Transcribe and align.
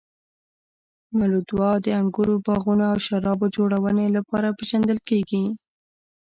مولدوا 1.17 1.71
د 1.83 1.85
انګورو 1.99 2.35
باغونو 2.45 2.83
او 2.91 2.97
شرابو 3.05 3.45
جوړونې 3.55 4.05
لپاره 4.17 4.55
پېژندل 4.57 4.99
کیږي. 5.09 5.43